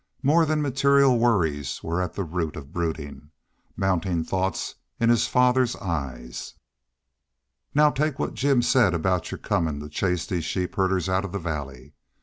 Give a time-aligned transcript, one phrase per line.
[0.23, 3.29] More than material worries were at the root of brooding,
[3.77, 6.55] mounting thoughts in his father's eyes.
[7.75, 11.23] "Now next take what Jim said aboot your comin' to chase these sheep herders out
[11.23, 11.93] of the valley....